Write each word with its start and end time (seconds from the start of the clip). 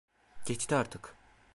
Geçti 0.45 0.75
artık. 0.75 1.17